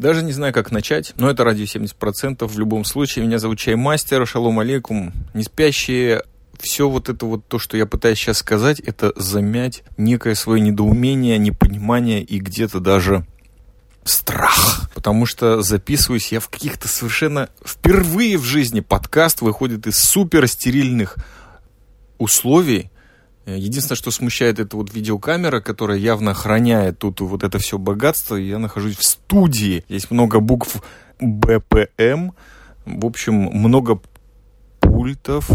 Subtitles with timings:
[0.00, 3.26] Даже не знаю, как начать, но это радио 70% в любом случае.
[3.26, 6.22] Меня зовут Чаймастер, шалом алейкум, не спящие.
[6.58, 11.36] Все вот это вот то, что я пытаюсь сейчас сказать, это замять некое свое недоумение,
[11.36, 13.26] непонимание и где-то даже
[14.02, 14.90] страх.
[14.94, 17.50] Потому что записываюсь я в каких-то совершенно...
[17.62, 21.16] Впервые в жизни подкаст выходит из супер стерильных
[22.16, 22.90] условий,
[23.46, 28.36] единственное, что смущает, это вот видеокамера, которая явно охраняет тут вот это все богатство.
[28.36, 29.84] Я нахожусь в студии.
[29.88, 30.82] Здесь много букв
[31.20, 32.30] БПМ.
[32.84, 34.00] В общем, много
[34.80, 35.50] пультов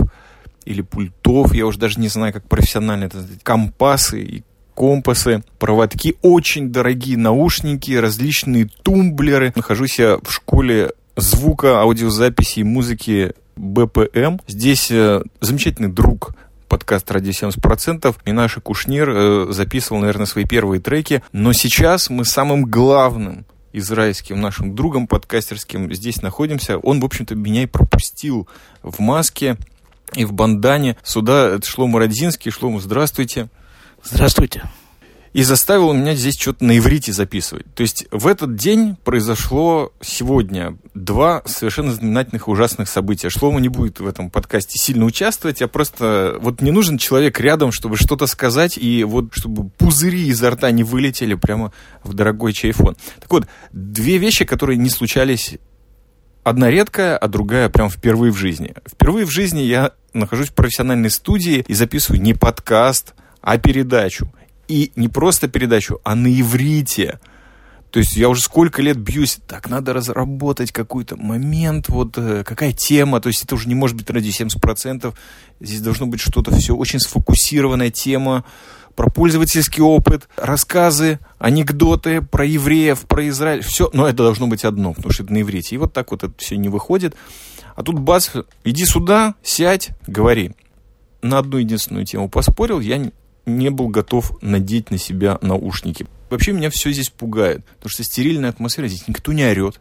[0.65, 1.53] или пультов.
[1.53, 4.43] Я уже даже не знаю, как профессионально это Компасы и
[4.75, 9.53] компасы, проводки, очень дорогие наушники, различные тумблеры.
[9.55, 14.39] Нахожусь я в школе звука, аудиозаписи и музыки БПМ.
[14.47, 16.35] Здесь э, замечательный друг
[16.67, 18.15] подкаст «Ради 70%».
[18.25, 21.23] И наш Кушнир э, записывал, наверное, свои первые треки.
[21.31, 26.77] Но сейчас мы самым главным израильским нашим другом подкастерским здесь находимся.
[26.77, 28.47] Он, в общем-то, меня и пропустил
[28.83, 29.57] в маске
[30.13, 30.97] и в бандане.
[31.03, 32.51] Сюда это Шлому Родзинский.
[32.51, 33.49] Шлому, здравствуйте.
[34.03, 34.63] Здравствуйте
[35.35, 37.65] и заставил меня здесь что-то на иврите записывать.
[37.75, 43.29] То есть в этот день произошло сегодня два совершенно знаменательных ужасных события.
[43.29, 47.73] Шлома не будет в этом подкасте сильно участвовать, а просто вот не нужен человек рядом,
[47.73, 51.73] чтобы что-то сказать, и вот чтобы пузыри изо рта не вылетели прямо
[52.05, 52.95] в дорогой чайфон.
[53.19, 55.55] Так вот, две вещи, которые не случались
[56.45, 58.73] одна редкая, а другая прям впервые в жизни.
[58.89, 64.31] Впервые в жизни я нахожусь в профессиональной студии и записываю не подкаст, а передачу.
[64.67, 67.19] И не просто передачу, а на иврите.
[67.91, 72.73] То есть я уже сколько лет бьюсь, так надо разработать какой-то момент, вот э, какая
[72.73, 75.13] тема, то есть это уже не может быть ради 70%,
[75.61, 78.43] здесь должно быть что-то все, очень сфокусированная тема,
[78.95, 84.93] про пользовательский опыт, рассказы, анекдоты про евреев, про Израиль, все, но это должно быть одно,
[84.93, 85.75] потому что это на иврите.
[85.75, 87.15] И вот так вот это все не выходит.
[87.75, 88.29] А тут бац,
[88.63, 90.51] иди сюда, сядь, говори.
[91.21, 93.11] На одну единственную тему поспорил, я
[93.45, 96.07] не был готов надеть на себя наушники.
[96.29, 99.79] Вообще меня все здесь пугает, потому что стерильная атмосфера, здесь никто не орет,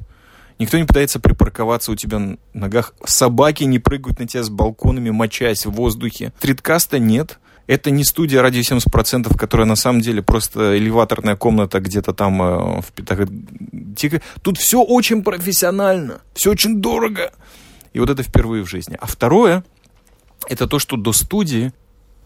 [0.59, 5.11] никто не пытается припарковаться у тебя на ногах, собаки не прыгают на тебя с балконами,
[5.11, 6.33] мочаясь в воздухе.
[6.41, 12.13] Триткаста нет, это не студия радио 70%, которая на самом деле просто элеваторная комната где-то
[12.13, 13.27] там э, в Пятах.
[14.43, 17.33] Тут все очень профессионально, все очень дорого.
[17.95, 18.99] И вот это впервые в жизни.
[19.01, 19.65] А второе,
[20.49, 21.73] это то, что до студии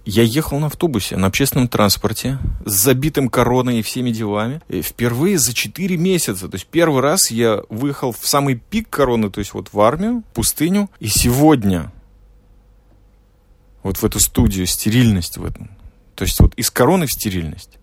[0.04, 4.60] я ехал на автобусе, на общественном транспорте, с забитым короной и всеми делами.
[4.68, 6.48] И впервые за 4 месяца.
[6.48, 10.22] То есть первый раз я выехал в самый пик короны, то есть вот в армию,
[10.30, 10.88] в пустыню.
[10.98, 11.92] И сегодня
[13.82, 15.70] вот в эту студию, стерильность в этом.
[16.14, 17.78] То есть вот из короны в стерильность.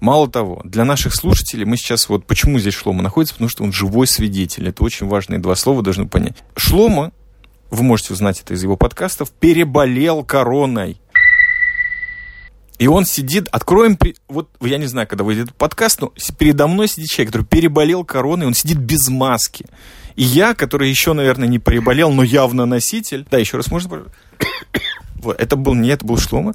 [0.00, 3.72] Мало того, для наших слушателей мы сейчас вот почему здесь Шлома находится, потому что он
[3.72, 4.68] живой свидетель.
[4.68, 6.36] Это очень важные два слова, должны понять.
[6.56, 7.12] Шлома,
[7.70, 11.00] вы можете узнать это из его подкастов, переболел короной.
[12.78, 13.98] И он сидит, откроем,
[14.28, 18.46] вот я не знаю, когда выйдет подкаст, но передо мной сидит человек, который переболел короной,
[18.46, 19.64] он сидит без маски.
[20.14, 23.26] И я, который еще, наверное, не переболел, но явно носитель.
[23.30, 24.04] Да, еще раз можно?
[25.16, 26.54] Вот, это был не, это был Шлома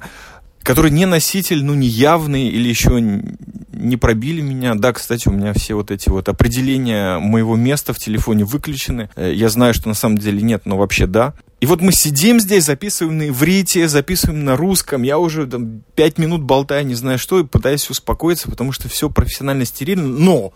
[0.62, 4.74] который не носитель, ну, не явный или еще не пробили меня.
[4.74, 9.10] Да, кстати, у меня все вот эти вот определения моего места в телефоне выключены.
[9.16, 11.34] Э, я знаю, что на самом деле нет, но вообще да.
[11.60, 15.02] И вот мы сидим здесь, записываем на иврите, записываем на русском.
[15.02, 19.08] Я уже там пять минут болтаю, не знаю что, и пытаюсь успокоиться, потому что все
[19.08, 20.06] профессионально стерильно.
[20.06, 20.52] Но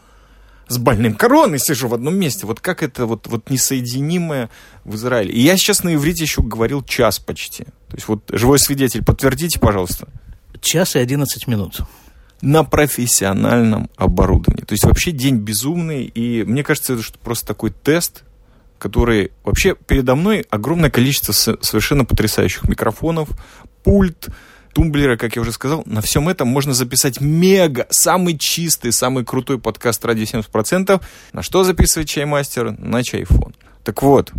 [0.69, 2.47] с больным короной сижу в одном месте.
[2.47, 4.51] Вот как это вот, вот несоединимое
[4.85, 5.33] в Израиле.
[5.33, 7.65] И я сейчас на иврите еще говорил час почти.
[7.65, 10.09] То есть вот живой свидетель, подтвердите, пожалуйста.
[10.61, 11.81] Час и одиннадцать минут.
[12.43, 14.65] На профессиональном оборудовании.
[14.65, 16.05] То есть вообще день безумный.
[16.05, 18.25] И мне кажется, это что просто такой тест,
[18.79, 19.31] который...
[19.45, 23.29] Вообще передо мной огромное количество совершенно потрясающих микрофонов,
[23.85, 24.29] пульт,
[24.77, 29.59] тумблера, как я уже сказал, на всем этом можно записать мега, самый чистый, самый крутой
[29.59, 31.01] подкаст ради 70%.
[31.33, 32.73] На что записывать чаймастер?
[32.73, 33.55] На чайфон.
[33.85, 34.33] Так вот,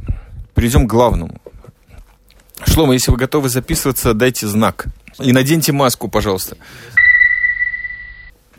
[0.53, 1.41] перейдем к главному.
[2.67, 4.85] Шлома, если вы готовы записываться, дайте знак.
[5.17, 6.55] И наденьте маску, пожалуйста.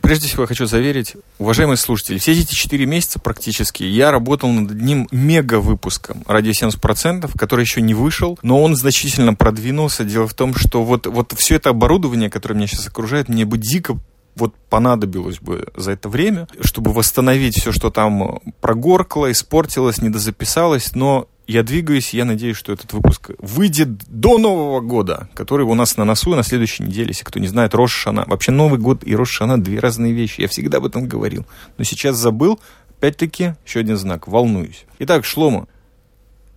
[0.01, 4.71] Прежде всего, я хочу заверить, уважаемые слушатели, все эти 4 месяца практически я работал над
[4.71, 10.03] одним мега-выпуском «Радио 70%», который еще не вышел, но он значительно продвинулся.
[10.03, 13.57] Дело в том, что вот, вот все это оборудование, которое меня сейчас окружает, мне бы
[13.57, 13.97] дико
[14.35, 21.27] вот понадобилось бы за это время, чтобы восстановить все, что там прогоркло, испортилось, недозаписалось, но
[21.51, 26.05] я двигаюсь, я надеюсь, что этот выпуск выйдет до Нового года, который у нас на
[26.05, 28.25] носу на следующей неделе, если кто не знает, Рош Шана.
[28.27, 31.45] Вообще Новый год и Рош Шана две разные вещи, я всегда об этом говорил.
[31.77, 32.59] Но сейчас забыл,
[32.99, 34.27] Опять-таки, еще один знак.
[34.27, 34.85] Волнуюсь.
[34.99, 35.69] Итак, Шлома,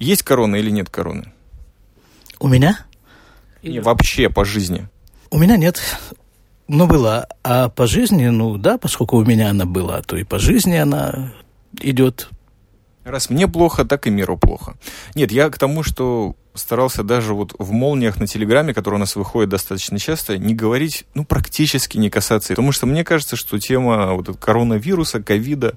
[0.01, 1.33] есть корона или нет короны?
[2.41, 2.81] У меня?
[3.63, 4.89] И вообще по жизни?
[5.31, 5.81] У меня нет.
[6.67, 7.29] Ну, была.
[7.45, 11.33] А по жизни, ну да, поскольку у меня она была, то и по жизни она
[11.81, 12.29] идет.
[13.05, 14.75] Раз мне плохо, так и миру плохо.
[15.15, 19.17] Нет, я к тому, что старался даже вот в молниях на Телеграме, который у нас
[19.17, 22.51] выходит достаточно часто, не говорить, ну, практически не касаться.
[22.51, 25.75] Потому что мне кажется, что тема вот коронавируса, ковида,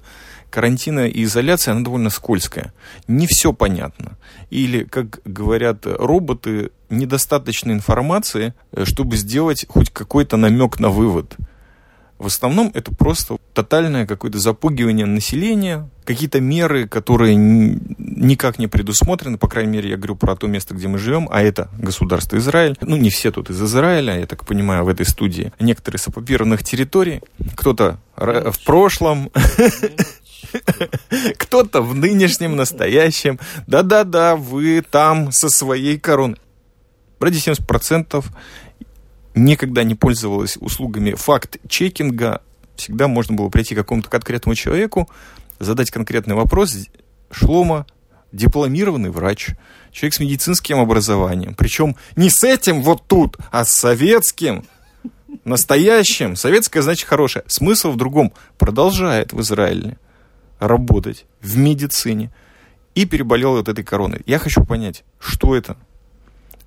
[0.50, 2.72] карантина и изоляции, она довольно скользкая.
[3.08, 4.16] Не все понятно.
[4.50, 11.36] Или, как говорят роботы, недостаточно информации, э, чтобы сделать хоть какой-то намек на вывод.
[12.18, 19.48] В основном это просто тотальное какое-то запугивание населения, какие-то меры, которые никак не предусмотрены, по
[19.48, 22.76] крайней мере, я говорю про то место, где мы живем, а это государство Израиль.
[22.82, 25.54] Ну, не все тут из Израиля, я так понимаю, в этой студии.
[25.58, 27.22] Некоторые с оккупированных территорий,
[27.56, 29.30] кто-то в прошлом,
[31.38, 33.40] кто-то в нынешнем, настоящем.
[33.66, 36.36] Да-да-да, вы там со своей короной.
[37.20, 38.22] Ради 70%
[39.34, 42.42] никогда не пользовалась услугами факт-чекинга.
[42.80, 45.08] Всегда можно было прийти к какому-то конкретному человеку,
[45.58, 46.76] задать конкретный вопрос.
[47.30, 47.86] Шлома
[48.32, 49.50] дипломированный врач,
[49.92, 51.54] человек с медицинским образованием.
[51.54, 54.64] Причем не с этим вот тут, а с советским,
[55.44, 56.36] настоящим.
[56.36, 57.44] Советское значит хорошее.
[57.46, 58.32] Смысл в другом.
[58.58, 59.96] Продолжает в Израиле
[60.58, 62.30] работать в медицине
[62.94, 64.22] и переболел вот этой короной.
[64.26, 65.76] Я хочу понять, что это?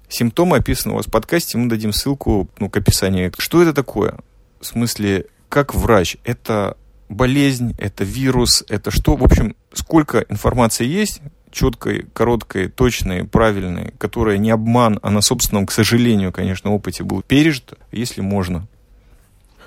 [0.07, 3.31] Симптомы описаны у вас в подкасте, мы дадим ссылку ну, к описанию.
[3.37, 4.17] Что это такое?
[4.59, 6.17] В смысле, как врач?
[6.23, 6.77] Это
[7.09, 9.15] болезнь, это вирус, это что?
[9.15, 15.65] В общем, сколько информации есть, четкой, короткой, точной, правильной, которая не обман, а на собственном,
[15.65, 18.67] к сожалению, конечно, опыте был пережит, если можно.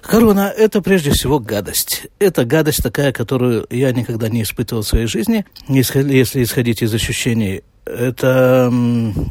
[0.01, 2.09] Корона– это прежде всего гадость.
[2.19, 7.63] Это гадость такая, которую я никогда не испытывал в своей жизни, если исходить из ощущений
[7.85, 8.73] это,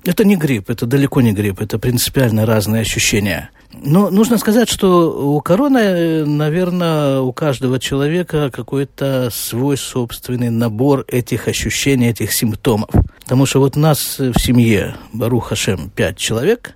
[0.04, 3.50] это не грипп, это далеко не грипп, это принципиально разные ощущения.
[3.74, 11.48] Но нужно сказать, что у короны, наверное, у каждого человека какой-то свой собственный набор этих
[11.48, 12.90] ощущений, этих симптомов.
[13.24, 16.76] Потому что вот у нас в семье, Барух Хашем, пять человек,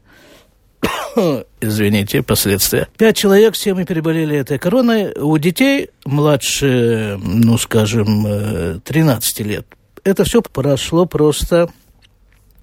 [1.62, 2.88] извините, последствия.
[2.98, 5.13] Пять человек, все мы переболели этой короной.
[5.19, 9.68] У детей младше, ну, скажем, 13 э, лет,
[10.06, 11.68] это все прошло просто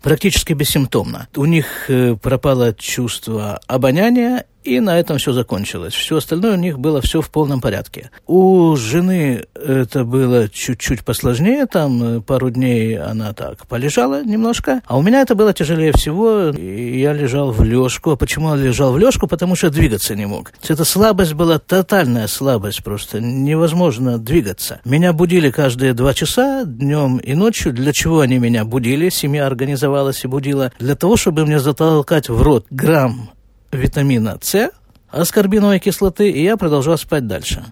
[0.01, 1.29] практически бессимптомно.
[1.37, 5.95] У них э, пропало чувство обоняния, и на этом все закончилось.
[5.95, 8.11] Все остальное у них было все в полном порядке.
[8.27, 14.97] У жены это было чуть-чуть посложнее, там э, пару дней она так полежала немножко, а
[14.97, 18.13] у меня это было тяжелее всего, и я лежал в лёжку.
[18.13, 19.27] А почему я лежал в лёжку?
[19.27, 20.53] Потому что двигаться не мог.
[20.69, 24.81] Эта слабость была тотальная слабость просто, невозможно двигаться.
[24.85, 27.73] Меня будили каждые два часа, днем и ночью.
[27.73, 29.09] Для чего они меня будили?
[29.09, 30.73] Семья организовалась и будила.
[30.79, 33.31] Для того, чтобы мне затолкать в рот грамм
[33.73, 34.71] витамина С,
[35.11, 37.65] аскорбиновой кислоты, и я продолжал спать дальше.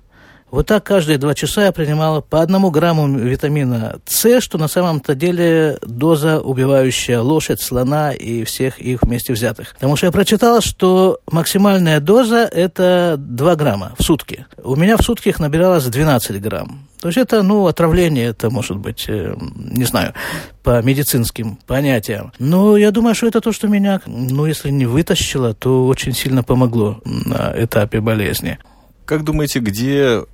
[0.50, 5.14] Вот так каждые два часа я принимала по одному грамму витамина С, что на самом-то
[5.14, 9.74] деле доза, убивающая лошадь, слона и всех их вместе взятых.
[9.74, 14.46] Потому что я прочитала, что максимальная доза– это 2 грамма в сутки.
[14.62, 16.88] У меня в сутки их набиралось 12 грамм.
[17.00, 20.14] То есть это, ну, отравление, это может быть, э, не знаю,
[20.62, 22.32] по медицинским понятиям.
[22.38, 26.42] Но я думаю, что это то, что меня, ну, если не вытащило, то очень сильно
[26.42, 28.58] помогло на этапе болезни.
[29.06, 30.24] Как думаете, где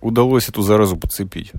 [0.00, 1.52] удалось эту заразу подцепить?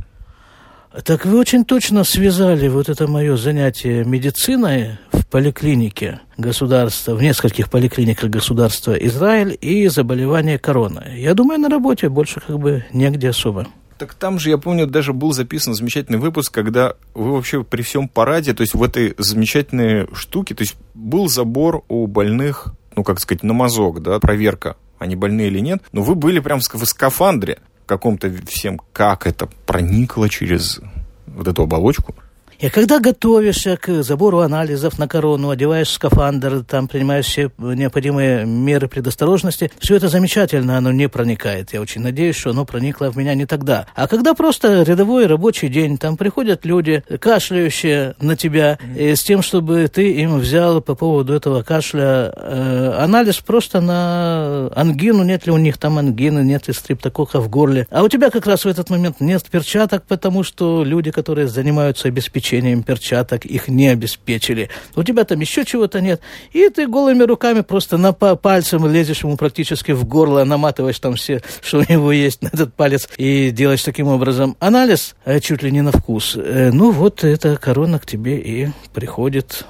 [1.06, 7.70] Так вы очень точно связали вот это мое занятие медициной в поликлинике государства, в нескольких
[7.70, 11.20] поликлиниках государства Израиль и заболевание короной.
[11.20, 13.68] Я думаю, на работе больше как бы негде особо.
[14.00, 18.08] Так там же, я помню, даже был записан замечательный выпуск, когда вы вообще при всем
[18.08, 23.20] параде, то есть в этой замечательной штуке, то есть был забор у больных, ну, как
[23.20, 27.60] сказать, на мазок, да, проверка, они больные или нет, но вы были прям в скафандре
[27.90, 30.80] каком-то всем, как это проникло через
[31.26, 32.16] вот эту оболочку.
[32.60, 38.90] И когда готовишься к забору анализов на корону, одеваешь скафандр, там принимаешь все необходимые меры
[38.90, 41.72] предосторожности, все это замечательно, оно не проникает.
[41.72, 43.88] Я очень надеюсь, что оно проникло в меня не тогда.
[43.96, 49.42] А когда просто рядовой рабочий день, там приходят люди, кашляющие на тебя, и с тем,
[49.42, 55.54] чтобы ты им взял по поводу этого кашля э, анализ просто на ангину, нет ли
[55.54, 57.88] у них там ангины, нет ли стриптокока в горле.
[57.90, 62.10] А у тебя как раз в этот момент нет перчаток, потому что люди, которые занимаются
[62.10, 64.70] обеспечением обеспечением перчаток, их не обеспечили.
[64.96, 66.22] У тебя там еще чего-то нет.
[66.52, 71.42] И ты голыми руками просто на пальцем лезешь ему практически в горло, наматываешь там все,
[71.62, 75.72] что у него есть на этот палец, и делаешь таким образом анализ э, чуть ли
[75.72, 76.36] не на вкус.
[76.36, 79.66] Э, ну вот эта корона к тебе и приходит.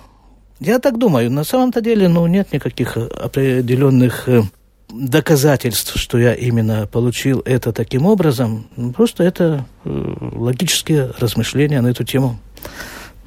[0.60, 1.32] Я так думаю.
[1.32, 4.42] На самом-то деле, ну, нет никаких определенных э,
[4.90, 8.68] доказательств, что я именно получил это таким образом.
[8.96, 12.40] Просто это э, логические размышления на эту тему.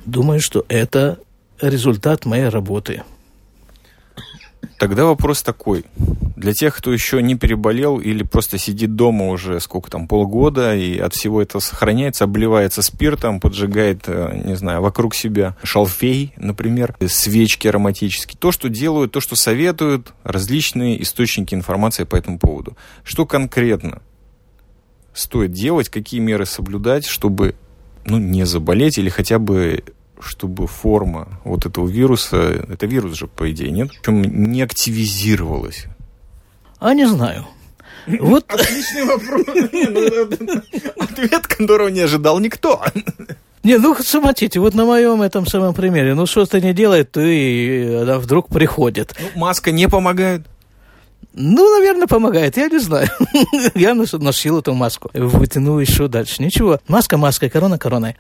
[0.05, 1.19] Думаю, что это
[1.61, 3.03] результат моей работы.
[4.83, 5.85] Тогда вопрос такой.
[6.35, 10.99] Для тех, кто еще не переболел или просто сидит дома уже сколько там, полгода, и
[10.99, 17.69] от всего этого сохраняется, обливается спиртом, поджигает, э, не знаю, вокруг себя шалфей, например, свечки
[17.69, 18.37] ароматические.
[18.41, 22.77] То, что делают, то, что советуют различные источники информации по этому поводу.
[23.05, 24.03] Что конкретно
[25.15, 27.55] стоит делать, какие меры соблюдать, чтобы
[28.05, 29.85] ну, не заболеть или хотя бы
[30.23, 33.91] чтобы форма вот этого вируса, это вирус же, по идее, нет?
[33.91, 35.87] Причем не активизировалась.
[36.79, 37.47] А не знаю.
[38.07, 38.45] Вот...
[38.49, 39.47] Отличный вопрос.
[40.97, 42.83] Ну, ответ, которого не ожидал никто.
[43.63, 47.95] Не, ну смотрите, вот на моем этом самом примере, ну что-то не делает, то и
[47.95, 49.15] она вдруг приходит.
[49.21, 50.43] Ну, маска не помогает?
[51.33, 53.09] Ну, наверное, помогает, я не знаю.
[53.77, 55.11] я носил эту маску.
[55.15, 56.43] Вытянул еще дальше.
[56.43, 56.81] Ничего.
[56.89, 58.17] Маска маской, корона короной.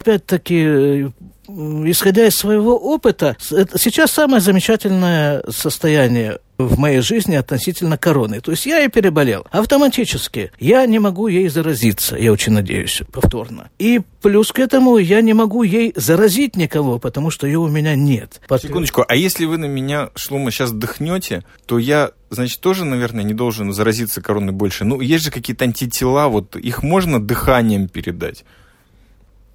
[0.00, 1.12] Опять-таки,
[1.48, 8.40] исходя из своего опыта, сейчас самое замечательное состояние в моей жизни относительно короны.
[8.40, 9.46] То есть я и переболел.
[9.50, 13.70] Автоматически я не могу ей заразиться, я очень надеюсь, повторно.
[13.78, 17.94] И плюс к этому я не могу ей заразить никого, потому что ее у меня
[17.94, 18.40] нет.
[18.60, 23.34] Секундочку, а если вы на меня, Шлума, сейчас дыхнете, то я, значит, тоже, наверное, не
[23.34, 24.84] должен заразиться короной больше.
[24.84, 28.44] Ну, есть же какие-то антитела, вот их можно дыханием передать?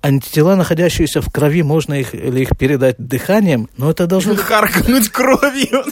[0.04, 4.36] Антитела, находящиеся в крови, можно их, или их передать дыханием, но это должно...
[4.36, 5.86] Харкнуть кровью.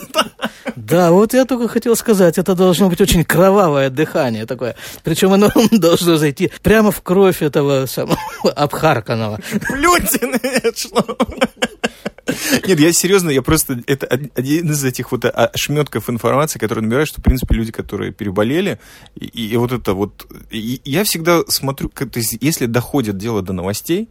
[0.76, 4.76] Да, вот я только хотел сказать, это должно быть очень кровавое дыхание такое.
[5.04, 8.18] Причем оно должно зайти прямо в кровь этого самого
[8.56, 9.40] обхарканного.
[10.76, 11.18] Что?
[12.68, 13.82] Нет, я серьезно, я просто...
[13.88, 18.80] Это один из этих вот ошметков информации, которые набирают, что, в принципе, люди, которые переболели,
[19.16, 20.28] и, и вот это вот...
[20.50, 24.10] И я всегда смотрю, то есть, если доходит дело до новостей,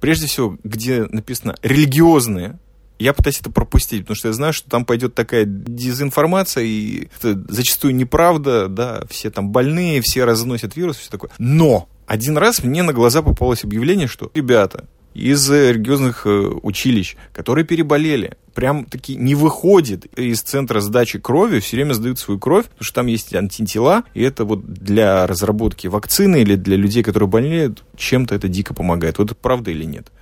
[0.00, 2.58] прежде всего, где написано «религиозные»,
[2.98, 7.42] я пытаюсь это пропустить, потому что я знаю, что там пойдет такая дезинформация, и это
[7.48, 11.30] зачастую неправда, да, все там больные, все разносят вирус, все такое.
[11.38, 17.64] Но один раз мне на глаза попалось объявление, что, ребята, из религиозных э, училищ, которые
[17.64, 22.84] переболели, прям таки не выходит из центра сдачи крови, все время сдают свою кровь, потому
[22.84, 27.84] что там есть антитела, и это вот для разработки вакцины или для людей, которые болеют,
[27.96, 29.18] чем-то это дико помогает.
[29.18, 30.12] Вот это правда или нет?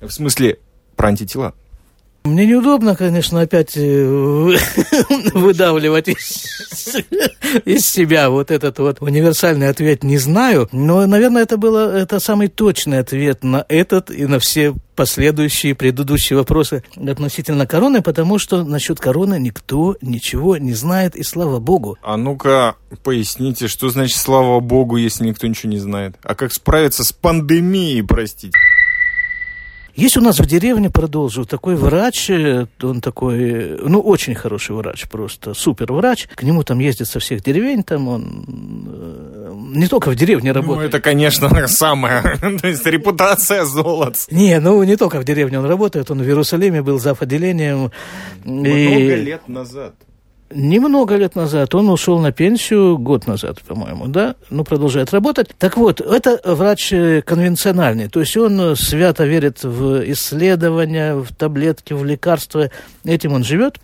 [0.00, 0.58] В смысле,
[0.94, 1.54] про антитела.
[2.26, 3.80] Мне неудобно, конечно, опять э,
[5.34, 12.18] выдавливать из, себя вот этот вот универсальный ответ «не знаю», но, наверное, это было это
[12.18, 18.64] самый точный ответ на этот и на все последующие предыдущие вопросы относительно короны, потому что
[18.64, 21.96] насчет короны никто ничего не знает, и слава богу.
[22.02, 26.16] А ну-ка, поясните, что значит слава богу, если никто ничего не знает?
[26.22, 28.58] А как справиться с пандемией, простите?
[29.96, 35.08] Есть у нас в деревне, продолжу, такой врач, э, он такой, ну, очень хороший врач,
[35.08, 36.28] просто супер врач.
[36.34, 38.44] К нему там ездят со всех деревень, там он
[38.86, 40.92] э, не только в деревне ну, работает.
[40.92, 42.22] Ну, это, конечно, самое,
[42.60, 44.16] то есть репутация золот.
[44.30, 47.22] Не, ну, не только в деревне он работает, он в Иерусалиме был зав.
[47.22, 47.90] отделением.
[48.44, 49.16] Много и...
[49.16, 49.94] лет назад
[50.50, 55.50] немного лет назад, он ушел на пенсию, год назад, по-моему, да, ну, продолжает работать.
[55.58, 61.92] Так вот, это врач э, конвенциональный, то есть он свято верит в исследования, в таблетки,
[61.92, 62.70] в лекарства,
[63.04, 63.78] этим он живет.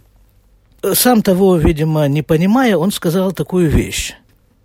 [0.95, 4.15] Сам того, видимо, не понимая, он сказал такую вещь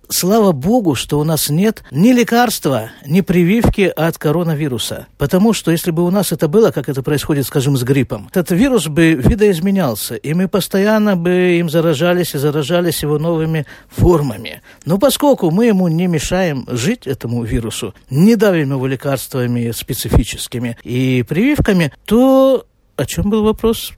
[0.09, 5.07] слава богу, что у нас нет ни лекарства, ни прививки от коронавируса.
[5.17, 8.51] Потому что если бы у нас это было, как это происходит, скажем, с гриппом, этот
[8.51, 14.61] вирус бы видоизменялся, и мы постоянно бы им заражались и заражались его новыми формами.
[14.85, 21.23] Но поскольку мы ему не мешаем жить, этому вирусу, не давим его лекарствами специфическими и
[21.27, 23.93] прививками, то о чем был вопрос?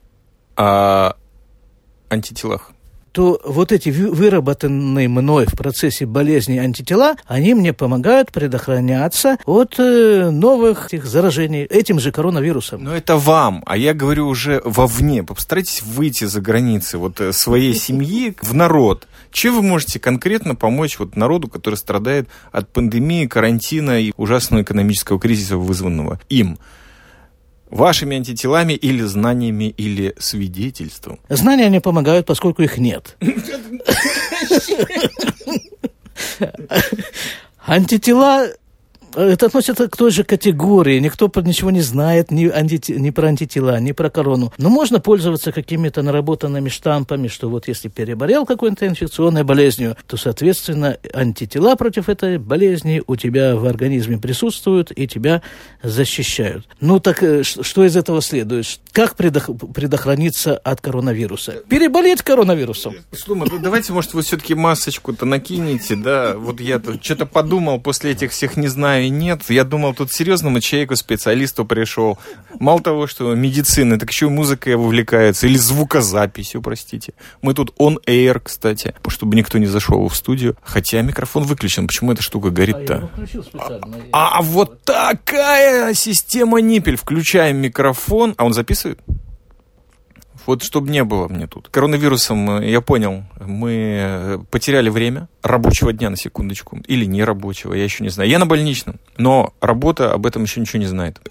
[0.56, 1.14] О
[2.08, 2.72] антителах
[3.12, 10.30] то вот эти выработанные мной в процессе болезни антитела, они мне помогают предохраняться от э,
[10.30, 12.84] новых этих заражений этим же коронавирусом.
[12.84, 15.22] Но это вам, а я говорю уже вовне.
[15.22, 19.06] Постарайтесь выйти за границы вот э, своей семьи в народ.
[19.32, 25.20] Чем вы можете конкретно помочь вот народу, который страдает от пандемии, карантина и ужасного экономического
[25.20, 26.58] кризиса, вызванного им?
[27.70, 31.20] Вашими антителами или знаниями или свидетельством?
[31.28, 33.16] Знания не помогают, поскольку их нет.
[37.66, 38.48] Антитела
[39.14, 40.98] это относится к той же категории.
[40.98, 44.52] Никто ничего не знает ни, анти, ни про антитела, ни про корону.
[44.58, 50.98] Но можно пользоваться какими-то наработанными штампами, что вот если переболел какой-то инфекционной болезнью, то, соответственно,
[51.12, 55.42] антитела против этой болезни у тебя в организме присутствуют и тебя
[55.82, 56.66] защищают.
[56.80, 58.80] Ну так э, что из этого следует?
[58.92, 61.62] Как предох, предохраниться от коронавируса?
[61.68, 62.94] Переболеть коронавирусом.
[63.12, 66.34] Шлума, ну давайте, может, вы все-таки масочку-то накинете, да?
[66.36, 69.42] Вот я что-то подумал после этих всех не знаю знаю, нет.
[69.48, 72.18] Я думал, тут серьезному человеку, специалисту пришел.
[72.58, 75.46] Мало того, что медицина, так еще и музыкой вовлекается.
[75.46, 77.14] Или звукозаписью, простите.
[77.42, 80.56] Мы тут on air, кстати, чтобы никто не зашел в студию.
[80.62, 81.86] Хотя микрофон выключен.
[81.86, 83.10] Почему эта штука горит-то?
[83.54, 83.80] А,
[84.12, 86.96] а, а вот такая система ниппель.
[86.96, 88.34] Включаем микрофон.
[88.36, 89.00] А он записывает?
[90.46, 91.68] Вот чтобы не было мне тут.
[91.68, 96.78] Коронавирусом, э, я понял, мы э, потеряли время рабочего дня на секундочку.
[96.86, 98.28] Или не рабочего, я еще не знаю.
[98.30, 101.20] Я на больничном, но работа об этом еще ничего не знает.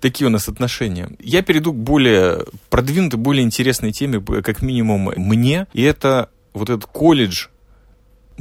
[0.00, 1.10] Такие у нас отношения.
[1.18, 5.66] Я перейду к более продвинутой, более интересной теме, как минимум мне.
[5.72, 7.48] И это вот этот колледж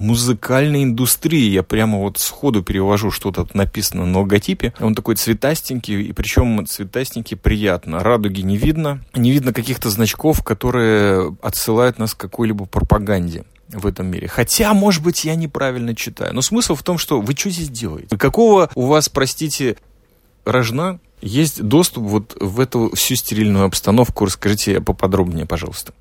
[0.02, 1.50] музыкальной индустрии.
[1.50, 4.74] Я прямо вот сходу перевожу что-то написано на логотипе.
[4.80, 8.00] Он такой цветастенький, и причем цветастенький приятно.
[8.00, 9.04] Радуги не видно.
[9.14, 14.28] Не видно каких-то значков, которые отсылают нас к какой-либо пропаганде в этом мире.
[14.28, 16.34] Хотя, может быть, я неправильно читаю.
[16.34, 18.18] Но смысл в том, что вы что здесь делаете?
[18.18, 19.78] Какого у вас, простите,
[20.46, 24.26] рожна есть доступ вот в эту всю стерильную обстановку?
[24.26, 25.94] Расскажите поподробнее, пожалуйста.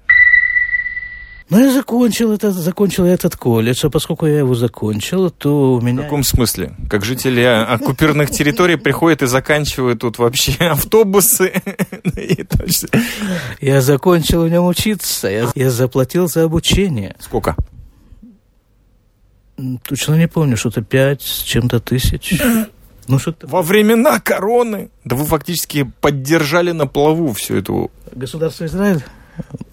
[1.51, 6.03] Ну, я закончил, это, закончил этот колледж, а поскольку я его закончил, то у меня...
[6.03, 6.77] В каком смысле?
[6.89, 11.53] Как жители оккупированных территорий приходят и заканчивают тут вообще автобусы?
[13.61, 17.17] Я закончил в нем учиться, я, я заплатил за обучение.
[17.19, 17.57] Сколько?
[19.87, 22.41] Точно не помню, что-то пять с чем-то тысяч.
[23.09, 24.91] Ну, что Во времена короны?
[25.05, 27.91] Да вы фактически поддержали на плаву всю эту...
[28.13, 29.03] Государство Израиль?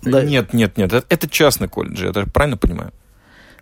[0.04, 0.24] Да.
[0.24, 0.93] Нет, нет, нет.
[0.93, 2.91] Это частный колледж, я даже правильно понимаю?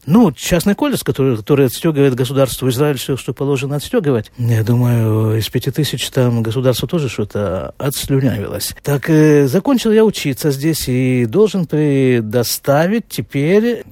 [0.06, 4.32] Ну, частный колледж, который, который отстегивает государству Израиль все, что положено отстегивать.
[4.38, 8.76] Я думаю, из пяти тысяч там государство тоже что-то отслюнявилось.
[8.84, 13.84] Так, э, закончил я учиться здесь и должен предоставить теперь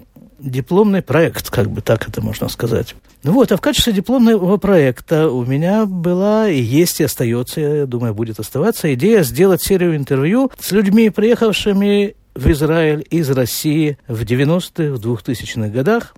[0.44, 2.96] дипломный проект, как бы так это можно сказать.
[3.24, 7.86] Ну вот, а в качестве дипломного проекта у меня была и есть, и остается, я
[7.86, 14.22] думаю, будет оставаться идея сделать серию интервью с людьми, приехавшими в Израиль из России в
[14.24, 16.14] 90-х, в 2000-х годах.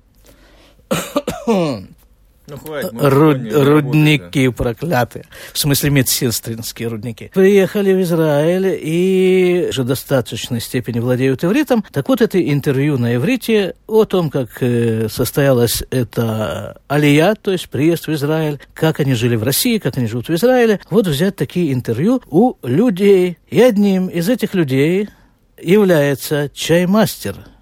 [2.47, 5.25] Ну, хватит, Руд, рудники проклятые.
[5.51, 7.31] В смысле медсестринские рудники.
[7.34, 11.84] Приехали в Израиль и же достаточной степени владеют ивритом.
[11.91, 17.69] Так вот, это интервью на иврите о том, как э, состоялась эта алия, то есть
[17.69, 20.79] приезд в Израиль, как они жили в России, как они живут в Израиле.
[20.89, 23.38] Вот взять такие интервью у людей.
[23.49, 25.10] И одним из этих людей
[25.58, 27.36] является чаймастер–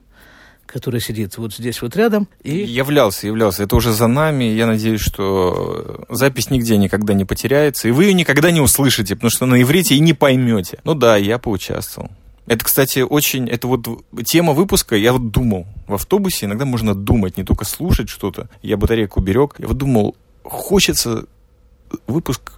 [0.73, 2.27] который сидит вот здесь вот рядом.
[2.41, 2.57] И...
[2.57, 3.63] Являлся, являлся.
[3.63, 4.45] Это уже за нами.
[4.45, 7.87] Я надеюсь, что запись нигде никогда не потеряется.
[7.87, 10.79] И вы ее никогда не услышите, потому что на иврите и не поймете.
[10.83, 12.09] Ну да, я поучаствовал.
[12.47, 13.47] Это, кстати, очень...
[13.47, 13.87] Это вот
[14.25, 15.67] тема выпуска, я вот думал.
[15.87, 18.49] В автобусе иногда можно думать, не только слушать что-то.
[18.63, 19.55] Я батарейку берег.
[19.59, 21.25] Я вот думал, хочется
[22.07, 22.53] выпуск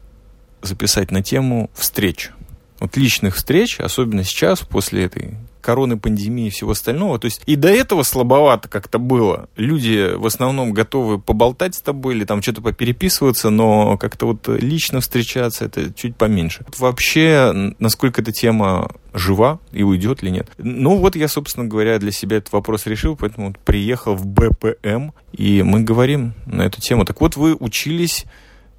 [0.61, 2.31] записать на тему встреч.
[2.79, 7.17] Вот личных встреч, особенно сейчас, после этой короны, пандемии и всего остального.
[7.17, 9.49] То есть и до этого слабовато как-то было.
[9.57, 15.01] Люди в основном готовы поболтать с тобой или там что-то попереписываться, но как-то вот лично
[15.01, 16.65] встречаться это чуть поменьше.
[16.77, 20.47] Вообще, насколько эта тема жива и уйдет или нет.
[20.57, 25.11] Ну вот я, собственно говоря, для себя этот вопрос решил, поэтому вот приехал в БПМ,
[25.31, 27.05] и мы говорим на эту тему.
[27.05, 28.25] Так вот, вы учились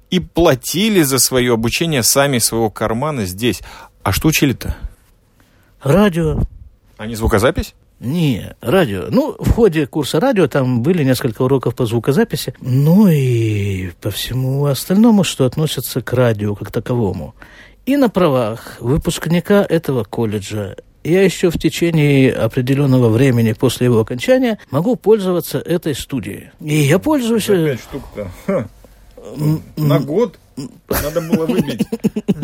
[0.09, 3.61] и платили за свое обучение сами своего кармана здесь.
[4.03, 4.77] А что учили-то?
[5.81, 6.39] Радио.
[6.97, 7.75] А не звукозапись?
[7.99, 9.05] Не, радио.
[9.09, 14.65] Ну, в ходе курса радио там были несколько уроков по звукозаписи, ну и по всему
[14.65, 17.35] остальному, что относится к радио как таковому.
[17.85, 24.59] И на правах выпускника этого колледжа я еще в течение определенного времени после его окончания
[24.71, 26.49] могу пользоваться этой студией.
[26.59, 27.45] И я пользуюсь...
[27.45, 28.67] За пять штук-то.
[29.77, 30.37] На год?
[30.89, 31.85] Надо было выбить.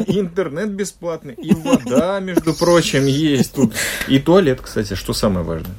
[0.08, 3.74] интернет бесплатный, и вода, между прочим, есть тут.
[4.08, 5.76] И туалет, кстати, что самое важное.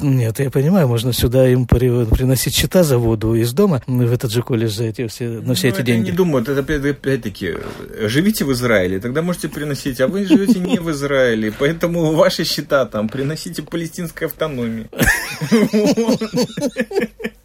[0.00, 4.42] Нет, я понимаю, можно сюда им приносить счета за воду из дома в этот же
[4.42, 6.06] колледж за эти все, на все ну, эти деньги.
[6.06, 7.58] Я не думаю, это опять-таки,
[8.00, 12.86] живите в Израиле, тогда можете приносить, а вы живете не в Израиле, поэтому ваши счета
[12.86, 14.88] там приносите палестинской автономии.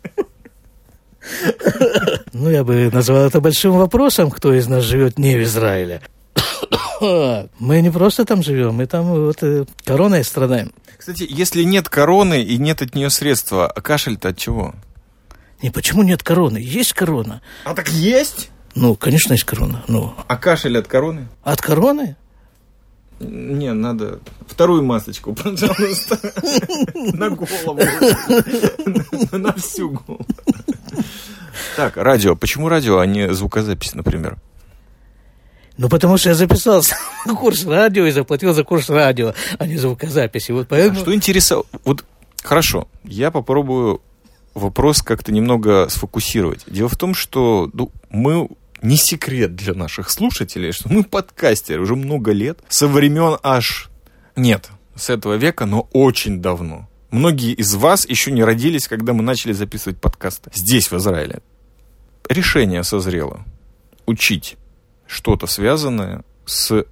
[2.33, 6.01] Ну, я бы назвал это большим вопросом, кто из нас живет не в Израиле.
[7.59, 10.73] Мы не просто там живем, мы там вот э, короной страдаем.
[10.97, 14.75] Кстати, если нет короны и нет от нее средства, а кашель-то от чего?
[15.61, 16.57] Не, почему нет короны?
[16.57, 17.41] Есть корона.
[17.63, 18.49] А так есть?
[18.75, 19.83] Ну, конечно, есть корона.
[19.87, 20.13] Ну.
[20.27, 21.27] А кашель от короны?
[21.43, 22.15] От короны?
[23.19, 26.17] Не, надо вторую масочку, пожалуйста,
[27.13, 27.81] на голову,
[29.37, 30.25] на всю голову.
[31.75, 32.35] Так, радио.
[32.35, 34.37] Почему радио, а не звукозапись, например?
[35.77, 39.77] Ну, потому что я записался на курс радио и заплатил за курс радио, а не
[39.77, 40.51] звукозаписи.
[40.51, 40.99] Вот поэтому...
[40.99, 41.63] А что интересно...
[41.85, 42.03] Вот,
[42.43, 44.01] хорошо, я попробую
[44.53, 46.63] вопрос как-то немного сфокусировать.
[46.67, 48.49] Дело в том, что ну, мы
[48.81, 53.89] не секрет для наших слушателей, что мы подкастеры уже много лет, со времен аж...
[54.35, 56.89] Нет, с этого века, но очень давно.
[57.11, 61.39] Многие из вас еще не родились, когда мы начали записывать подкасты здесь, в Израиле.
[62.29, 63.43] Решение созрело.
[64.05, 64.55] Учить
[65.07, 66.85] что-то связанное с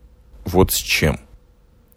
[0.46, 1.20] вот с чем.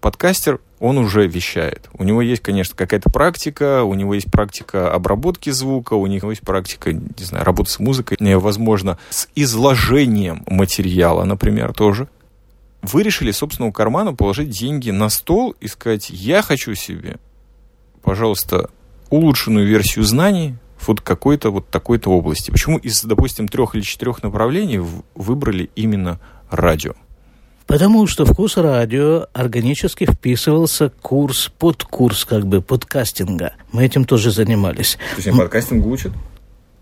[0.02, 1.88] Подкастер, он уже вещает.
[1.94, 6.42] У него есть, конечно, какая-то практика, у него есть практика обработки звука, у него есть
[6.42, 12.08] практика, не знаю, работы с музыкой, возможно, с изложением материала, например, тоже.
[12.82, 17.16] Вы решили собственного кармана положить деньги на стол и сказать, я хочу себе,
[18.02, 18.68] пожалуйста,
[19.08, 22.50] улучшенную версию знаний, вот какой-то вот такой-то области.
[22.50, 24.80] Почему из, допустим, трех или четырех направлений
[25.14, 26.94] выбрали именно радио?
[27.66, 33.52] Потому что в курс радио органически вписывался курс, под курс как бы подкастинга.
[33.70, 34.98] Мы этим тоже занимались.
[35.16, 36.12] То есть подкастинг учат?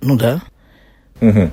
[0.00, 0.40] Ну да.
[1.20, 1.50] Угу.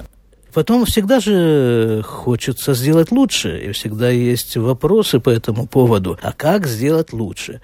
[0.54, 6.18] Потом всегда же хочется сделать лучше, и всегда есть вопросы по этому поводу.
[6.22, 7.60] А как сделать лучше?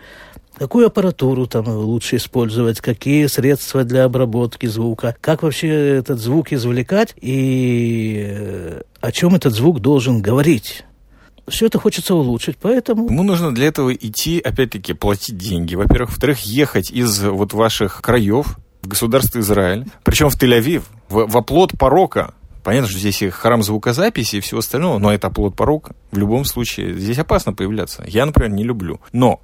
[0.61, 7.15] Какую аппаратуру там лучше использовать, какие средства для обработки звука, как вообще этот звук извлекать
[7.19, 10.83] и э, о чем этот звук должен говорить.
[11.47, 13.09] Все это хочется улучшить, поэтому...
[13.09, 15.73] Ему нужно для этого идти, опять-таки, платить деньги.
[15.73, 16.11] Во-первых.
[16.11, 21.71] Во-вторых, ехать из вот ваших краев в государство Израиль, причем в Тель-Авив, в, в оплот
[21.71, 25.95] порока, Понятно, что здесь и храм звукозаписи и всего остального, но это оплот порока.
[26.11, 28.03] В любом случае, здесь опасно появляться.
[28.07, 29.01] Я, например, не люблю.
[29.11, 29.41] Но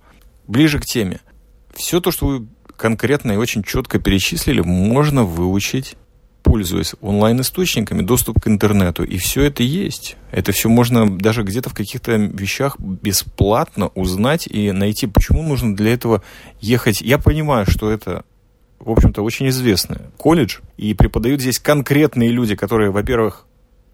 [0.47, 1.19] ближе к теме.
[1.75, 5.95] Все то, что вы конкретно и очень четко перечислили, можно выучить
[6.43, 9.03] пользуясь онлайн-источниками, доступ к интернету.
[9.03, 10.15] И все это есть.
[10.31, 15.91] Это все можно даже где-то в каких-то вещах бесплатно узнать и найти, почему нужно для
[15.91, 16.23] этого
[16.61, 17.01] ехать.
[17.01, 18.23] Я понимаю, что это
[18.79, 23.45] в общем-то, очень известный колледж, и преподают здесь конкретные люди, которые, во-первых,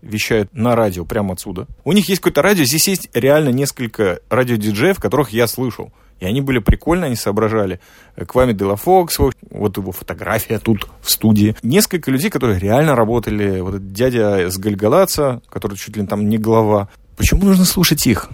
[0.02, 1.68] вещают на радио прямо отсюда.
[1.86, 5.92] У них есть какое-то радио, здесь есть реально несколько радиодиджеев, которых я слышал.
[6.20, 7.80] И они были прикольно, они соображали.
[8.28, 11.56] Квами Дела Фокс, вот его фотография тут в студии.
[11.64, 13.60] Несколько людей, которые реально работали.
[13.60, 16.90] Вот этот дядя с Гальгалаца, который чуть ли там не глава.
[17.18, 18.30] Почему нужно слушать их?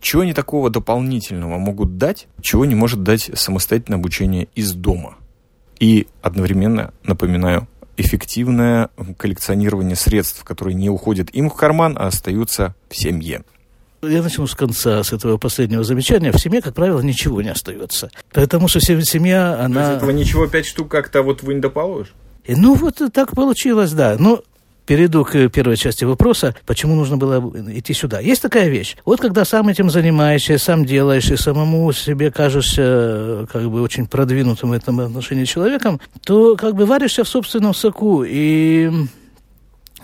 [0.00, 5.14] Чего они такого дополнительного могут дать, чего не может дать самостоятельное обучение из дома?
[5.78, 12.96] И одновременно, напоминаю, эффективное коллекционирование средств, которые не уходят им в карман, а остаются в
[12.96, 13.44] семье.
[14.04, 16.32] Я начну с конца, с этого последнего замечания.
[16.32, 18.10] В семье, как правило, ничего не остается.
[18.32, 19.90] Потому что семья, она...
[19.90, 22.12] То этого ничего пять штук как-то вот вы не доположишь?
[22.44, 24.16] И, ну, вот так получилось, да.
[24.18, 24.42] Но
[24.86, 28.18] перейду к первой части вопроса, почему нужно было идти сюда.
[28.18, 28.96] Есть такая вещь.
[29.04, 34.70] Вот когда сам этим занимаешься, сам делаешь, и самому себе кажешься как бы очень продвинутым
[34.70, 38.24] в этом отношении человеком, то как бы варишься в собственном соку.
[38.26, 38.90] И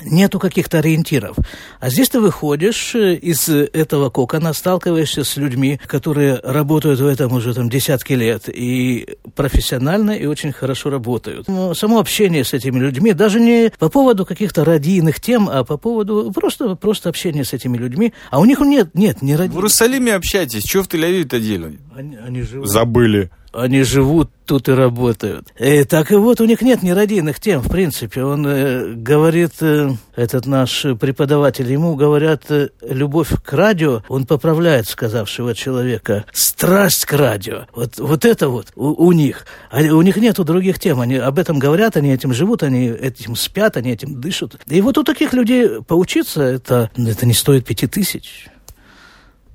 [0.05, 1.37] нету каких-то ориентиров.
[1.81, 7.33] А здесь ты выходишь э, из этого кокона, сталкиваешься с людьми, которые работают в этом
[7.33, 11.49] уже там десятки лет и профессионально и очень хорошо работают.
[11.49, 15.77] Но само общение с этими людьми, даже не по поводу каких-то радийных тем, а по
[15.77, 19.55] поводу просто, просто общения с этими людьми, а у них нет, нет, не радийных.
[19.55, 21.79] В Иерусалиме общайтесь, что в Тель-Авиве-то делать?
[21.97, 22.69] Они, они живут.
[22.69, 23.31] Забыли.
[23.53, 25.49] Они живут тут и работают.
[25.59, 28.25] И э, так и вот у них нет нерадийных тем, в принципе.
[28.25, 34.89] Он э, говорит, э, этот наш преподаватель, ему говорят э, любовь к радио, он поправляет
[34.89, 36.25] сказавшего человека.
[36.33, 37.67] Страсть к радио.
[37.75, 39.47] Вот, вот это вот у, у них.
[39.71, 41.01] А у них нету других тем.
[41.01, 44.57] Они об этом говорят, они этим живут, они этим спят, они этим дышат.
[44.67, 48.49] И вот у таких людей поучиться, это, это не стоит пяти тысяч.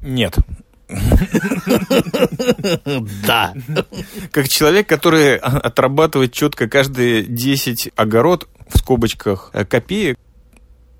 [0.01, 0.37] Нет,
[3.25, 3.53] Да.
[4.31, 10.17] Как человек, который отрабатывает четко каждые 10 огород, в скобочках, э, копеек,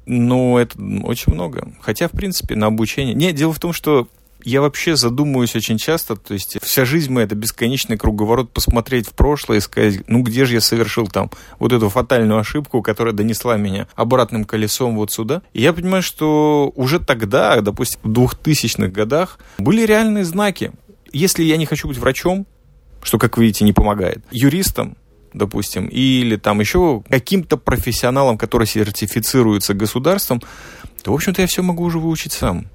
[0.05, 1.73] ну, это очень много.
[1.81, 3.13] Хотя, в принципе, на обучение...
[3.13, 4.07] Нет, дело в том, что
[4.43, 9.13] я вообще задумываюсь очень часто, то есть вся жизнь моя это бесконечный круговорот посмотреть в
[9.13, 13.57] прошлое и сказать, ну где же я совершил там вот эту фатальную ошибку, которая донесла
[13.57, 15.41] меня обратным колесом вот сюда.
[15.53, 20.71] И я понимаю, что уже тогда, допустим, в 2000-х годах были реальные знаки.
[21.11, 22.45] Если я не хочу быть врачом,
[23.01, 24.97] что, как видите, не помогает, юристом,
[25.33, 30.41] допустим, или там еще каким-то профессионалом, который сертифицируется государством,
[31.03, 32.67] то, в общем-то, я все могу уже выучить сам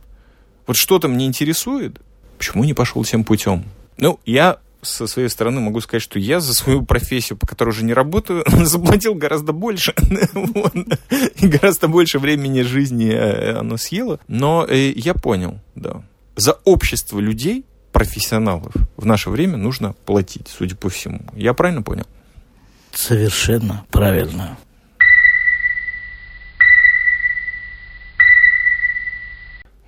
[0.68, 1.98] вот что-то мне интересует,
[2.36, 3.64] почему не пошел тем путем?
[3.96, 7.84] Ну, я со своей стороны могу сказать, что я за свою профессию, по которой уже
[7.84, 9.94] не работаю, заплатил гораздо больше.
[11.36, 14.20] И гораздо больше времени жизни э, оно съело.
[14.28, 16.02] Но э, я понял, да.
[16.36, 21.22] За общество людей, профессионалов, в наше время нужно платить, судя по всему.
[21.34, 22.04] Я правильно понял?
[22.92, 24.58] Совершенно правильно.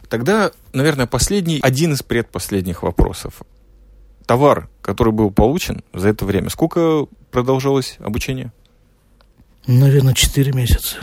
[0.09, 3.43] Тогда, наверное, последний, один из предпоследних вопросов.
[4.27, 8.53] Товар, который был получен за это время, сколько продолжалось обучение?
[9.67, 10.97] Наверное, 4 месяца.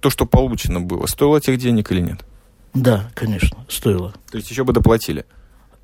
[0.00, 2.24] То, что получено было, стоило тех денег или нет?
[2.74, 4.14] Да, конечно, стоило.
[4.30, 5.24] То есть еще бы доплатили?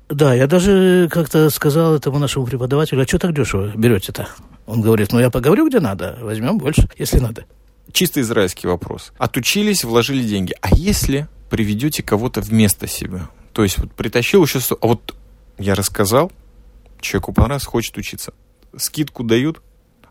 [0.09, 4.27] Да, я даже как-то сказал этому нашему преподавателю, а что так дешево берете-то?
[4.65, 7.45] Он говорит, ну я поговорю, где надо, возьмем больше, если надо.
[7.91, 9.13] Чисто израильский вопрос.
[9.17, 10.55] Отучились, вложили деньги.
[10.61, 13.29] А если приведете кого-то вместо себя.
[13.53, 14.59] То есть вот притащил еще...
[14.81, 15.15] А вот
[15.57, 16.31] я рассказал,
[17.01, 18.33] человеку понравилось, хочет учиться.
[18.77, 19.61] Скидку дают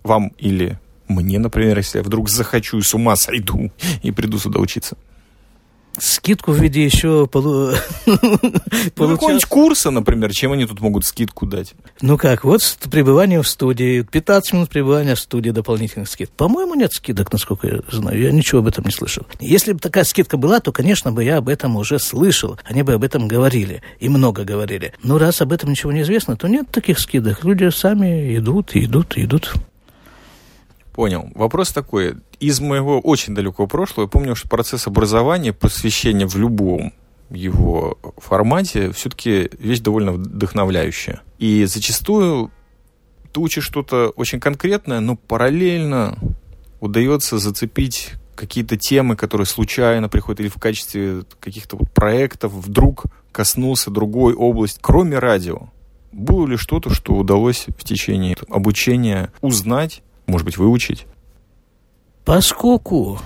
[0.03, 3.70] вам или мне, например, если я вдруг захочу и с ума сойду
[4.03, 4.96] и приду сюда учиться
[5.98, 7.72] скидку в виде еще полу...
[8.07, 8.18] ну,
[8.96, 11.74] какого-нибудь курса, например, чем они тут могут скидку дать?
[12.01, 16.35] Ну как, вот пребывание в студии, 15 минут пребывания в студии дополнительных скидок.
[16.35, 18.20] По-моему, нет скидок, насколько я знаю.
[18.20, 19.27] Я ничего об этом не слышал.
[19.40, 22.59] Если бы такая скидка была, то, конечно, бы я об этом уже слышал.
[22.64, 23.83] Они бы об этом говорили.
[24.01, 24.94] И много говорили.
[25.03, 27.44] Но раз об этом ничего не известно, то нет таких скидок.
[27.44, 29.55] Люди сами идут, идут, идут.
[30.92, 31.31] Понял.
[31.35, 32.16] Вопрос такой.
[32.40, 36.92] Из моего очень далекого прошлого я помню, что процесс образования, посвящения в любом
[37.31, 41.20] его формате все-таки вещь довольно вдохновляющая.
[41.38, 42.51] И зачастую
[43.33, 46.16] ты учишь что-то очень конкретное, но параллельно
[46.81, 53.90] удается зацепить какие-то темы, которые случайно приходят или в качестве каких-то вот проектов вдруг коснулся
[53.90, 55.70] другой области, кроме радио.
[56.12, 61.07] Было ли что-то, что удалось в течение обучения узнать может быть, выучить?
[62.29, 63.19] Поскольку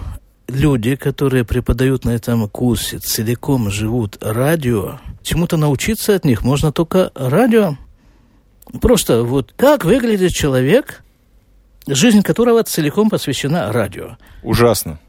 [0.47, 7.11] люди, которые преподают на этом курсе, целиком живут радио, чему-то научиться от них можно только
[7.17, 7.77] радио.
[8.81, 11.03] Просто вот как выглядит человек,
[11.89, 14.19] жизнь которого целиком посвящена радио.
[14.45, 15.01] Ужасно.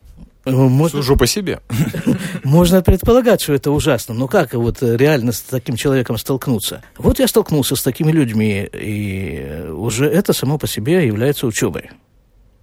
[0.43, 1.61] Можно, Сужу по себе.
[2.43, 4.15] Можно предполагать, что это ужасно.
[4.15, 6.81] Но как вот реально с таким человеком столкнуться?
[6.97, 11.91] Вот я столкнулся с такими людьми, и уже это само по себе является учебой.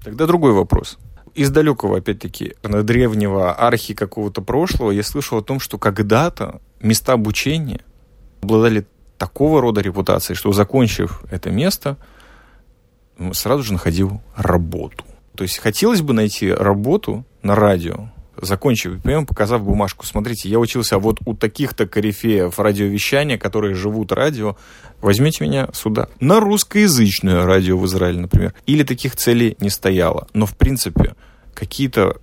[0.03, 0.99] Тогда другой вопрос.
[1.40, 7.81] Из далекого, опять-таки, древнего архи какого-то прошлого я слышал о том, что когда-то места обучения
[8.42, 8.85] обладали
[9.16, 11.96] такого рода репутацией, что, закончив это место,
[13.33, 15.03] сразу же находил работу.
[15.35, 20.05] То есть хотелось бы найти работу на радио, закончив прием, показав бумажку.
[20.05, 24.59] Смотрите, я учился вот у таких-то корифеев радиовещания, которые живут радио.
[25.00, 26.11] Возьмите меня сюда.
[26.20, 28.53] На русскоязычное радио в Израиле, например.
[28.66, 30.29] Или таких целей не стояло.
[30.35, 31.14] Но, в принципе,
[31.61, 32.16] какие-то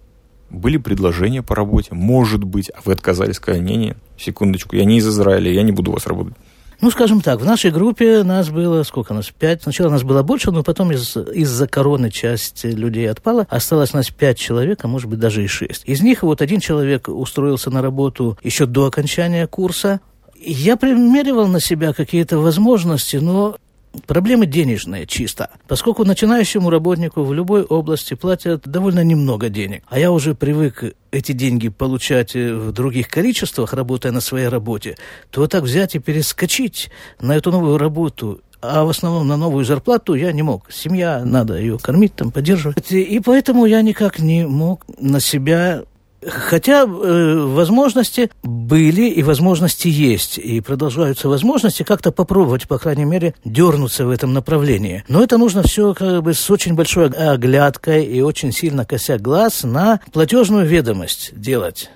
[0.50, 1.90] были предложения по работе.
[1.92, 2.70] Может быть.
[2.70, 6.08] А вы отказались, сказали, не-не, секундочку, я не из Израиля, я не буду у вас
[6.08, 6.34] работать.
[6.80, 9.64] Ну, скажем так, в нашей группе нас было, сколько нас, пять?
[9.64, 13.48] Сначала нас было больше, но потом из, из-за короны часть людей отпала.
[13.50, 15.84] Осталось нас пять человек, а может быть даже и шесть.
[15.86, 20.02] Из них вот один человек устроился на работу еще до окончания курса.
[20.40, 23.58] Я примеривал на себя какие-то возможности, но
[24.06, 29.84] Проблемы денежные чисто, поскольку начинающему работнику в любой области платят довольно немного денег.
[29.88, 34.98] А я уже привык эти деньги получать в других количествах, работая на своей работе,
[35.32, 39.66] то вот так взять и перескочить на эту новую работу а в основном на новую
[39.66, 40.72] зарплату я не мог.
[40.72, 42.92] Семья, надо ее кормить, там, поддерживать.
[42.92, 45.84] И поэтому я никак не мог на себя
[46.26, 53.36] Хотя э, возможности были и возможности есть, и продолжаются возможности как-то попробовать, по крайней мере,
[53.46, 55.04] дернуться в этом направлении.
[55.08, 59.64] Но это нужно все как бы с очень большой оглядкой и очень сильно кося глаз
[59.64, 61.92] на платежную ведомость делать.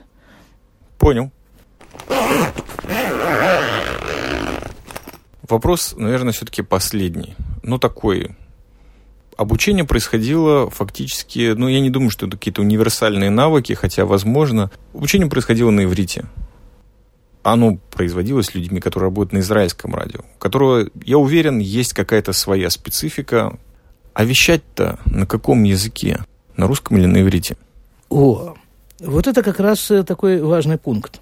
[0.99, 1.31] Понял.
[5.49, 7.36] Вопрос, наверное, все-таки последний.
[7.63, 8.36] Ну, такой.
[9.41, 15.27] Обучение происходило фактически, ну, я не думаю, что это какие-то универсальные навыки, хотя, возможно, обучение
[15.27, 16.25] происходило на иврите.
[17.41, 22.69] Оно производилось людьми, которые работают на израильском радио, у которого, я уверен, есть какая-то своя
[22.69, 23.58] специфика.
[24.13, 26.19] А вещать-то на каком языке?
[26.56, 27.58] На русском или на иврите?
[28.10, 28.54] О,
[28.99, 31.19] вот это как раз э, такой важный пункт.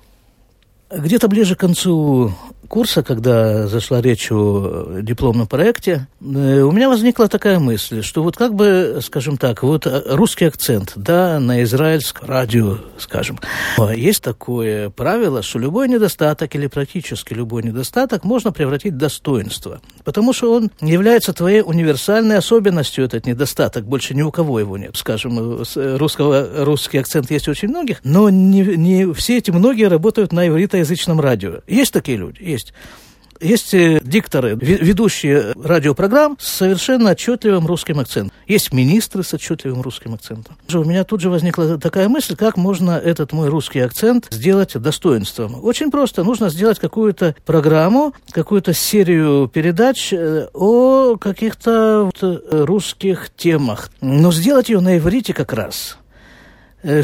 [0.91, 2.36] Где-то ближе к концу
[2.69, 8.38] курса, когда зашла речь о дипломном проекте, э, у меня возникла такая мысль, что вот
[8.38, 13.39] как бы, скажем так, вот русский акцент, да, на израильском радио, скажем.
[13.93, 20.32] Есть такое правило, что любой недостаток или практически любой недостаток можно превратить в достоинство, потому
[20.32, 24.95] что он является твоей универсальной особенностью, этот недостаток, больше ни у кого его нет.
[24.95, 30.32] Скажем, русского, русский акцент есть у очень многих, но не, не все эти многие работают
[30.32, 31.60] на ивритоязычном радио.
[31.67, 32.41] Есть такие люди?
[32.41, 32.73] Есть есть
[33.41, 38.35] есть э, дикторы, ведущие радиопрограмм с совершенно отчетливым русским акцентом.
[38.47, 40.57] Есть министры с отчетливым русским акцентом.
[40.73, 45.63] У меня тут же возникла такая мысль, как можно этот мой русский акцент сделать достоинством.
[45.63, 46.23] Очень просто.
[46.23, 53.89] Нужно сделать какую-то программу, какую-то серию передач э, о каких-то э, русских темах.
[54.01, 55.97] Но сделать ее на иврите как раз,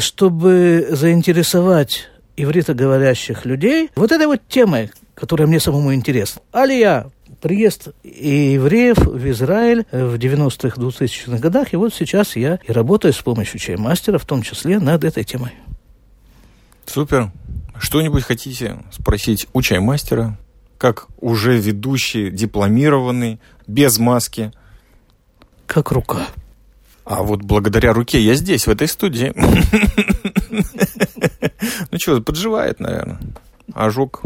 [0.00, 6.42] чтобы заинтересовать ивритоговорящих людей вот этой вот темой, которая мне самому интересна.
[6.52, 13.12] Алия, приезд евреев в Израиль в 90-х, 2000-х годах, и вот сейчас я и работаю
[13.12, 15.52] с помощью чаймастера, в том числе над этой темой.
[16.84, 17.32] Супер.
[17.78, 20.38] Что-нибудь хотите спросить у чаймастера,
[20.78, 24.52] как уже ведущий, дипломированный, без маски?
[25.66, 26.28] Как рука.
[27.04, 29.32] А вот благодаря руке я здесь, в этой студии.
[31.90, 33.18] Ну что, подживает, наверное.
[33.72, 34.22] Ожог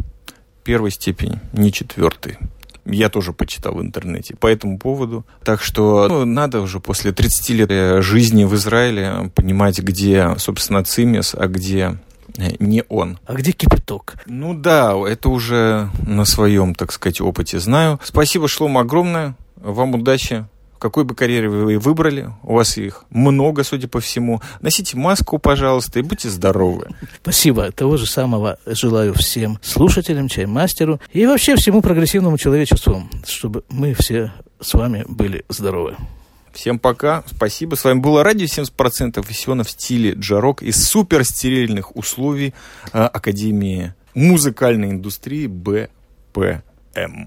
[0.70, 2.38] первой степени, не четвертой.
[2.84, 5.26] Я тоже почитал в интернете по этому поводу.
[5.42, 11.34] Так что ну, надо уже после 30 лет жизни в Израиле понимать, где, собственно, Цимес,
[11.34, 11.98] а где
[12.36, 13.18] э, не он.
[13.26, 14.14] А где кипяток?
[14.26, 17.98] Ну да, это уже на своем, так сказать, опыте знаю.
[18.04, 19.34] Спасибо, Шлом, огромное.
[19.56, 20.46] Вам удачи
[20.80, 24.40] какой бы карьере вы выбрали, у вас их много, судя по всему.
[24.60, 26.88] Носите маску, пожалуйста, и будьте здоровы.
[27.22, 27.70] Спасибо.
[27.70, 34.32] Того же самого желаю всем слушателям, чаймастеру и вообще всему прогрессивному человечеству, чтобы мы все
[34.60, 35.96] с вами были здоровы.
[36.52, 37.22] Всем пока.
[37.30, 37.76] Спасибо.
[37.76, 42.54] С вами было радио 70% и в стиле джарок из суперстерильных условий
[42.92, 47.26] э, Академии музыкальной индустрии БПМ.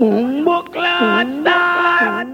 [0.00, 2.24] Umbuk lantai.